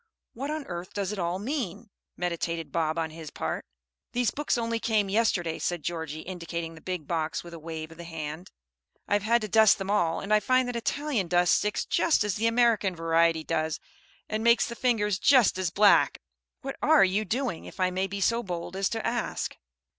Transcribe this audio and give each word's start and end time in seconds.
"What 0.33 0.49
on 0.49 0.65
earth 0.65 0.93
does 0.93 1.11
it 1.11 1.19
all 1.19 1.37
mean?" 1.37 1.91
meditated 2.17 2.71
Bob 2.71 2.97
on 2.97 3.11
his 3.11 3.29
part. 3.29 3.67
"These 4.13 4.31
books 4.31 4.57
only 4.57 4.79
came 4.79 5.09
yesterday," 5.09 5.59
said 5.59 5.83
Georgie, 5.83 6.21
indicating 6.21 6.73
the 6.73 6.81
big 6.81 7.05
box 7.05 7.43
with 7.43 7.53
a 7.53 7.59
wave 7.59 7.91
of 7.91 7.97
the 7.99 8.03
hand. 8.03 8.49
"I 9.07 9.13
have 9.13 9.21
had 9.21 9.41
to 9.43 9.47
dust 9.47 9.77
them 9.77 9.91
all; 9.91 10.19
and 10.19 10.33
I 10.33 10.39
find 10.39 10.67
that 10.67 10.75
Italian 10.75 11.27
dust 11.27 11.53
sticks 11.55 11.85
just 11.85 12.23
as 12.23 12.33
the 12.33 12.47
American 12.47 12.95
variety 12.95 13.43
does, 13.43 13.79
and 14.27 14.43
makes 14.43 14.65
the 14.65 14.73
fingers 14.73 15.19
just 15.19 15.59
as 15.59 15.69
black." 15.69 16.17
A 16.17 16.21
little 16.65 16.77
laugh. 16.81 16.81
"What 16.81 16.89
are 16.95 17.05
you 17.05 17.23
doing, 17.23 17.65
if 17.65 17.79
I 17.79 17.91
may 17.91 18.07
be 18.07 18.21
so 18.21 18.41
bold 18.41 18.75
as 18.75 18.89
to 18.89 19.05
ask?" 19.05 19.55